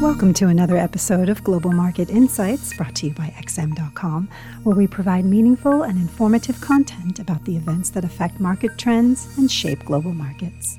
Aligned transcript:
Welcome 0.00 0.32
to 0.34 0.48
another 0.48 0.78
episode 0.78 1.28
of 1.28 1.44
Global 1.44 1.72
Market 1.72 2.08
Insights 2.08 2.74
brought 2.74 2.94
to 2.96 3.08
you 3.08 3.12
by 3.12 3.34
XM.com, 3.36 4.30
where 4.62 4.74
we 4.74 4.86
provide 4.86 5.26
meaningful 5.26 5.82
and 5.82 5.98
informative 5.98 6.58
content 6.62 7.18
about 7.18 7.44
the 7.44 7.54
events 7.54 7.90
that 7.90 8.02
affect 8.02 8.40
market 8.40 8.78
trends 8.78 9.28
and 9.36 9.52
shape 9.52 9.84
global 9.84 10.14
markets. 10.14 10.78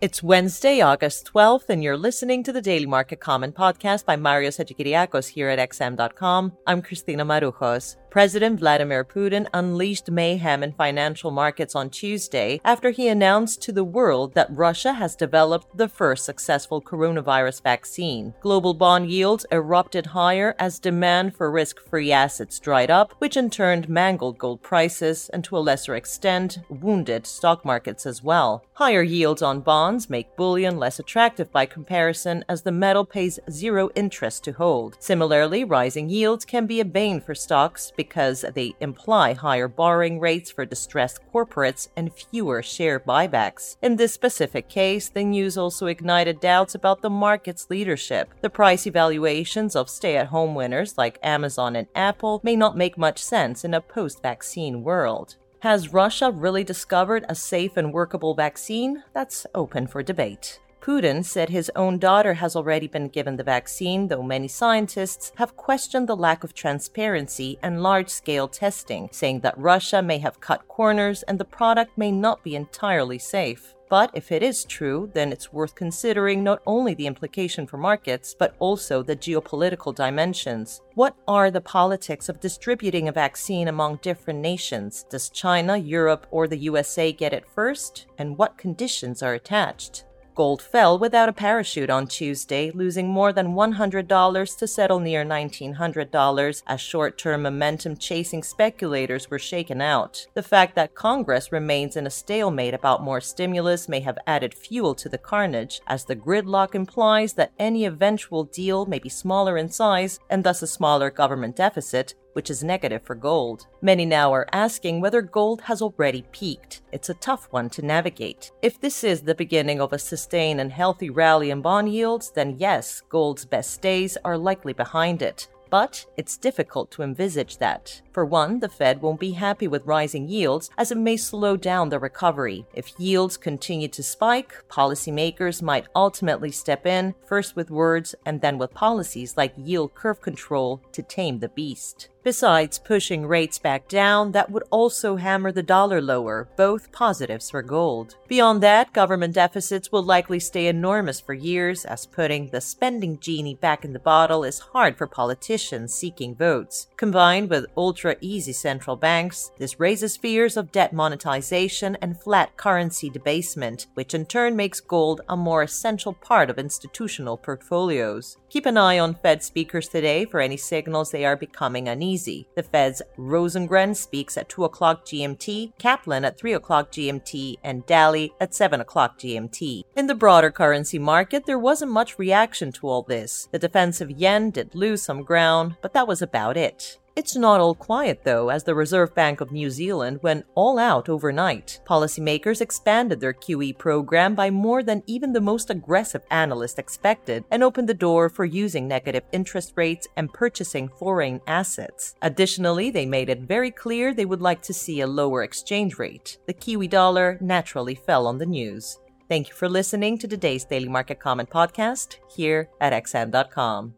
It's 0.00 0.22
Wednesday, 0.22 0.80
August 0.80 1.30
12th, 1.34 1.68
and 1.68 1.84
you're 1.84 1.98
listening 1.98 2.44
to 2.44 2.52
the 2.52 2.62
Daily 2.62 2.86
Market 2.86 3.20
Comment 3.20 3.54
podcast 3.54 4.06
by 4.06 4.16
Marios 4.16 4.56
Hadjikyriacos 4.56 5.28
here 5.28 5.50
at 5.50 5.58
XM.com. 5.58 6.52
I'm 6.66 6.80
Christina 6.80 7.26
Marujos. 7.26 7.96
President 8.10 8.58
Vladimir 8.58 9.04
Putin 9.04 9.46
unleashed 9.52 10.10
mayhem 10.10 10.62
in 10.62 10.72
financial 10.72 11.30
markets 11.30 11.74
on 11.74 11.90
Tuesday 11.90 12.58
after 12.64 12.90
he 12.90 13.06
announced 13.06 13.60
to 13.60 13.70
the 13.70 13.84
world 13.84 14.32
that 14.34 14.48
Russia 14.50 14.94
has 14.94 15.14
developed 15.14 15.76
the 15.76 15.88
first 15.88 16.24
successful 16.24 16.80
coronavirus 16.80 17.62
vaccine. 17.62 18.32
Global 18.40 18.72
bond 18.72 19.10
yields 19.10 19.44
erupted 19.52 20.06
higher 20.06 20.54
as 20.58 20.78
demand 20.78 21.36
for 21.36 21.50
risk 21.50 21.80
free 21.80 22.10
assets 22.10 22.58
dried 22.58 22.90
up, 22.90 23.14
which 23.18 23.36
in 23.36 23.50
turn 23.50 23.84
mangled 23.88 24.38
gold 24.38 24.62
prices 24.62 25.28
and 25.32 25.44
to 25.44 25.56
a 25.56 25.60
lesser 25.60 25.94
extent 25.94 26.58
wounded 26.70 27.26
stock 27.26 27.62
markets 27.64 28.06
as 28.06 28.22
well. 28.22 28.64
Higher 28.74 29.02
yields 29.02 29.42
on 29.42 29.60
bonds 29.60 30.08
make 30.08 30.36
bullion 30.36 30.78
less 30.78 30.98
attractive 30.98 31.52
by 31.52 31.66
comparison 31.66 32.42
as 32.48 32.62
the 32.62 32.72
metal 32.72 33.04
pays 33.04 33.38
zero 33.50 33.90
interest 33.94 34.44
to 34.44 34.52
hold. 34.52 34.96
Similarly, 34.98 35.62
rising 35.64 36.08
yields 36.08 36.46
can 36.46 36.66
be 36.66 36.80
a 36.80 36.84
bane 36.86 37.20
for 37.20 37.34
stocks 37.34 37.92
because 37.98 38.46
they 38.54 38.72
imply 38.80 39.34
higher 39.34 39.68
borrowing 39.68 40.20
rates 40.20 40.50
for 40.50 40.64
distressed 40.64 41.18
corporates 41.34 41.88
and 41.96 42.14
fewer 42.14 42.62
share 42.62 42.98
buybacks. 42.98 43.76
In 43.82 43.96
this 43.96 44.14
specific 44.14 44.68
case, 44.68 45.10
the 45.10 45.24
news 45.24 45.58
also 45.58 45.86
ignited 45.86 46.40
doubts 46.40 46.74
about 46.74 47.02
the 47.02 47.10
market's 47.10 47.68
leadership. 47.68 48.32
The 48.40 48.48
price 48.48 48.86
evaluations 48.86 49.74
of 49.74 49.90
stay 49.90 50.16
at 50.16 50.28
home 50.28 50.54
winners 50.54 50.96
like 50.96 51.18
Amazon 51.22 51.74
and 51.76 51.88
Apple 51.94 52.40
may 52.44 52.54
not 52.54 52.76
make 52.76 52.96
much 52.96 53.18
sense 53.18 53.64
in 53.64 53.74
a 53.74 53.80
post 53.80 54.22
vaccine 54.22 54.84
world. 54.84 55.36
Has 55.62 55.92
Russia 55.92 56.30
really 56.30 56.62
discovered 56.62 57.26
a 57.28 57.34
safe 57.34 57.76
and 57.76 57.92
workable 57.92 58.34
vaccine? 58.34 59.02
That's 59.12 59.44
open 59.56 59.88
for 59.88 60.04
debate. 60.04 60.60
Putin 60.80 61.24
said 61.24 61.48
his 61.48 61.70
own 61.74 61.98
daughter 61.98 62.34
has 62.34 62.54
already 62.54 62.86
been 62.86 63.08
given 63.08 63.36
the 63.36 63.42
vaccine, 63.42 64.08
though 64.08 64.22
many 64.22 64.48
scientists 64.48 65.32
have 65.36 65.56
questioned 65.56 66.08
the 66.08 66.16
lack 66.16 66.44
of 66.44 66.54
transparency 66.54 67.58
and 67.62 67.82
large 67.82 68.08
scale 68.08 68.48
testing, 68.48 69.08
saying 69.12 69.40
that 69.40 69.58
Russia 69.58 70.00
may 70.00 70.18
have 70.18 70.40
cut 70.40 70.66
corners 70.68 71.22
and 71.24 71.38
the 71.38 71.44
product 71.44 71.98
may 71.98 72.12
not 72.12 72.42
be 72.42 72.54
entirely 72.54 73.18
safe. 73.18 73.74
But 73.88 74.10
if 74.12 74.30
it 74.30 74.42
is 74.42 74.64
true, 74.64 75.10
then 75.14 75.32
it's 75.32 75.52
worth 75.52 75.74
considering 75.74 76.44
not 76.44 76.60
only 76.66 76.92
the 76.92 77.06
implication 77.06 77.66
for 77.66 77.78
markets, 77.78 78.34
but 78.38 78.54
also 78.58 79.02
the 79.02 79.16
geopolitical 79.16 79.94
dimensions. 79.94 80.82
What 80.94 81.16
are 81.26 81.50
the 81.50 81.62
politics 81.62 82.28
of 82.28 82.38
distributing 82.40 83.08
a 83.08 83.12
vaccine 83.12 83.68
among 83.68 83.96
different 84.02 84.40
nations? 84.40 85.06
Does 85.08 85.30
China, 85.30 85.78
Europe, 85.78 86.26
or 86.30 86.46
the 86.46 86.58
USA 86.58 87.12
get 87.12 87.32
it 87.32 87.46
first? 87.46 88.06
And 88.18 88.36
what 88.36 88.58
conditions 88.58 89.22
are 89.22 89.32
attached? 89.32 90.04
Gold 90.38 90.62
fell 90.62 90.96
without 91.00 91.28
a 91.28 91.32
parachute 91.32 91.90
on 91.90 92.06
Tuesday, 92.06 92.70
losing 92.70 93.08
more 93.08 93.32
than 93.32 93.54
$100 93.54 94.58
to 94.58 94.68
settle 94.68 95.00
near 95.00 95.24
$1,900 95.24 96.62
as 96.64 96.80
short 96.80 97.18
term 97.18 97.42
momentum 97.42 97.96
chasing 97.96 98.44
speculators 98.44 99.28
were 99.28 99.40
shaken 99.40 99.80
out. 99.80 100.28
The 100.34 100.44
fact 100.44 100.76
that 100.76 100.94
Congress 100.94 101.50
remains 101.50 101.96
in 101.96 102.06
a 102.06 102.10
stalemate 102.10 102.72
about 102.72 103.02
more 103.02 103.20
stimulus 103.20 103.88
may 103.88 103.98
have 103.98 104.16
added 104.28 104.54
fuel 104.54 104.94
to 104.94 105.08
the 105.08 105.18
carnage, 105.18 105.80
as 105.88 106.04
the 106.04 106.14
gridlock 106.14 106.72
implies 106.72 107.32
that 107.32 107.50
any 107.58 107.84
eventual 107.84 108.44
deal 108.44 108.86
may 108.86 109.00
be 109.00 109.08
smaller 109.08 109.58
in 109.58 109.68
size 109.68 110.20
and 110.30 110.44
thus 110.44 110.62
a 110.62 110.68
smaller 110.68 111.10
government 111.10 111.56
deficit, 111.56 112.14
which 112.38 112.50
is 112.50 112.62
negative 112.62 113.02
for 113.02 113.16
gold. 113.16 113.66
Many 113.82 114.06
now 114.06 114.32
are 114.32 114.46
asking 114.52 115.00
whether 115.00 115.20
gold 115.20 115.60
has 115.62 115.82
already 115.82 116.22
peaked. 116.30 116.82
It's 116.92 117.08
a 117.08 117.14
tough 117.14 117.48
one 117.50 117.68
to 117.70 117.82
navigate. 117.84 118.52
If 118.62 118.80
this 118.80 119.02
is 119.02 119.22
the 119.22 119.34
beginning 119.34 119.80
of 119.80 119.92
a 119.92 119.98
sustained 119.98 120.60
and 120.60 120.70
healthy 120.70 121.10
rally 121.10 121.50
in 121.50 121.62
bond 121.62 121.92
yields, 121.92 122.30
then 122.30 122.54
yes, 122.56 123.02
gold's 123.08 123.44
best 123.44 123.82
days 123.82 124.16
are 124.24 124.38
likely 124.38 124.72
behind 124.72 125.20
it. 125.20 125.48
But 125.70 126.06
it's 126.16 126.36
difficult 126.36 126.90
to 126.92 127.02
envisage 127.02 127.58
that. 127.58 128.00
For 128.12 128.24
one, 128.24 128.60
the 128.60 128.68
Fed 128.68 129.02
won't 129.02 129.20
be 129.20 129.32
happy 129.32 129.68
with 129.68 129.84
rising 129.84 130.28
yields 130.28 130.70
as 130.78 130.90
it 130.90 130.98
may 130.98 131.16
slow 131.16 131.56
down 131.56 131.88
the 131.88 131.98
recovery. 131.98 132.66
If 132.74 132.98
yields 132.98 133.36
continue 133.36 133.88
to 133.88 134.02
spike, 134.02 134.54
policymakers 134.68 135.62
might 135.62 135.88
ultimately 135.94 136.50
step 136.50 136.86
in, 136.86 137.14
first 137.26 137.54
with 137.54 137.70
words 137.70 138.14
and 138.24 138.40
then 138.40 138.58
with 138.58 138.72
policies 138.74 139.36
like 139.36 139.52
yield 139.56 139.94
curve 139.94 140.20
control 140.20 140.80
to 140.92 141.02
tame 141.02 141.38
the 141.38 141.48
beast. 141.50 142.08
Besides 142.28 142.78
pushing 142.78 143.24
rates 143.24 143.58
back 143.58 143.88
down, 143.88 144.32
that 144.32 144.50
would 144.50 144.64
also 144.70 145.16
hammer 145.16 145.50
the 145.50 145.62
dollar 145.62 146.02
lower, 146.02 146.46
both 146.58 146.92
positives 146.92 147.48
for 147.48 147.62
gold. 147.62 148.16
Beyond 148.28 148.62
that, 148.62 148.92
government 148.92 149.32
deficits 149.32 149.90
will 149.90 150.02
likely 150.02 150.38
stay 150.38 150.66
enormous 150.66 151.20
for 151.20 151.32
years, 151.32 151.86
as 151.86 152.04
putting 152.04 152.50
the 152.50 152.60
spending 152.60 153.18
genie 153.18 153.54
back 153.54 153.82
in 153.82 153.94
the 153.94 153.98
bottle 153.98 154.44
is 154.44 154.58
hard 154.58 154.98
for 154.98 155.06
politicians 155.06 155.94
seeking 155.94 156.34
votes. 156.34 156.88
Combined 156.98 157.48
with 157.48 157.64
ultra 157.78 158.14
easy 158.20 158.52
central 158.52 158.94
banks, 158.94 159.50
this 159.58 159.80
raises 159.80 160.18
fears 160.18 160.58
of 160.58 160.70
debt 160.70 160.92
monetization 160.92 161.96
and 162.02 162.20
fiat 162.20 162.58
currency 162.58 163.08
debasement, 163.08 163.86
which 163.94 164.12
in 164.12 164.26
turn 164.26 164.54
makes 164.54 164.80
gold 164.80 165.22
a 165.30 165.36
more 165.36 165.62
essential 165.62 166.12
part 166.12 166.50
of 166.50 166.58
institutional 166.58 167.38
portfolios. 167.38 168.36
Keep 168.50 168.66
an 168.66 168.76
eye 168.76 168.98
on 168.98 169.14
Fed 169.14 169.42
speakers 169.42 169.88
today 169.88 170.26
for 170.26 170.40
any 170.40 170.58
signals 170.58 171.10
they 171.10 171.24
are 171.24 171.34
becoming 171.36 171.88
uneasy 171.88 172.17
easy. 172.18 172.48
The 172.56 172.64
Fed's 172.64 173.00
Rosengren 173.16 173.94
speaks 173.94 174.36
at 174.36 174.48
2 174.48 174.64
o'clock 174.64 175.04
GMT, 175.06 175.72
Kaplan 175.78 176.24
at 176.24 176.36
3 176.36 176.52
o'clock 176.54 176.90
GMT, 176.90 177.58
and 177.62 177.86
Daly 177.86 178.32
at 178.40 178.54
7 178.54 178.80
o'clock 178.80 179.20
GMT. 179.20 179.84
In 179.94 180.08
the 180.08 180.16
broader 180.16 180.50
currency 180.50 180.98
market, 180.98 181.46
there 181.46 181.60
wasn't 181.60 181.92
much 181.92 182.18
reaction 182.18 182.72
to 182.72 182.88
all 182.88 183.02
this. 183.02 183.48
The 183.52 183.58
defensive 183.60 184.10
yen 184.10 184.50
did 184.50 184.74
lose 184.74 185.02
some 185.02 185.22
ground, 185.22 185.76
but 185.80 185.92
that 185.92 186.08
was 186.08 186.20
about 186.20 186.56
it. 186.56 186.98
It's 187.18 187.34
not 187.34 187.58
all 187.58 187.74
quiet, 187.74 188.20
though, 188.22 188.48
as 188.48 188.62
the 188.62 188.76
Reserve 188.76 189.12
Bank 189.12 189.40
of 189.40 189.50
New 189.50 189.70
Zealand 189.70 190.20
went 190.22 190.46
all 190.54 190.78
out 190.78 191.08
overnight. 191.08 191.80
Policymakers 191.84 192.60
expanded 192.60 193.18
their 193.18 193.32
QE 193.32 193.76
program 193.76 194.36
by 194.36 194.50
more 194.50 194.84
than 194.84 195.02
even 195.08 195.32
the 195.32 195.40
most 195.40 195.68
aggressive 195.68 196.22
analysts 196.30 196.78
expected 196.78 197.42
and 197.50 197.64
opened 197.64 197.88
the 197.88 197.92
door 197.92 198.28
for 198.28 198.44
using 198.44 198.86
negative 198.86 199.24
interest 199.32 199.72
rates 199.74 200.06
and 200.16 200.32
purchasing 200.32 200.88
foreign 200.90 201.40
assets. 201.48 202.14
Additionally, 202.22 202.88
they 202.88 203.04
made 203.04 203.30
it 203.30 203.40
very 203.40 203.72
clear 203.72 204.14
they 204.14 204.24
would 204.24 204.40
like 204.40 204.62
to 204.62 204.72
see 204.72 205.00
a 205.00 205.06
lower 205.08 205.42
exchange 205.42 205.98
rate. 205.98 206.38
The 206.46 206.52
Kiwi 206.52 206.86
dollar 206.86 207.36
naturally 207.40 207.96
fell 207.96 208.28
on 208.28 208.38
the 208.38 208.46
news. 208.46 209.00
Thank 209.28 209.48
you 209.48 209.56
for 209.56 209.68
listening 209.68 210.18
to 210.18 210.28
today's 210.28 210.64
Daily 210.64 210.88
Market 210.88 211.18
Comment 211.18 211.50
podcast 211.50 212.18
here 212.30 212.68
at 212.80 212.92
XM.com. 212.92 213.97